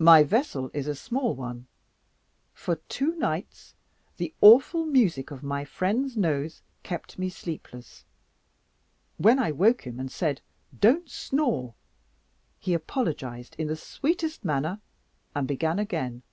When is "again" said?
15.78-16.24